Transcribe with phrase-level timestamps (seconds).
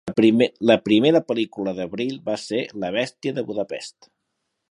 [0.69, 4.13] La primera pel·lícula de Brill va ser a "la bèstia de Budapest".